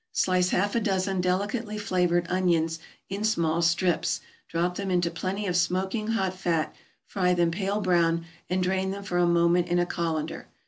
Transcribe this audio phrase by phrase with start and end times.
[0.07, 5.45] = Slice half a dozen delicately flavored onions in small strips; drop them into plenty
[5.45, 6.73] of smoking hot fat,
[7.05, 10.47] fry them pale brown, and drain them for a moment in a colander.